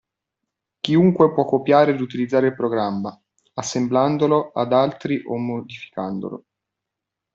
Chiunque 0.79 1.31
può 1.31 1.45
copiare 1.45 1.91
ed 1.91 2.01
utilizzare 2.01 2.47
il 2.47 2.55
programma, 2.55 3.15
assemblandolo 3.53 4.49
ad 4.51 4.73
altri 4.73 5.21
o 5.27 5.37
modificandolo. 5.37 6.45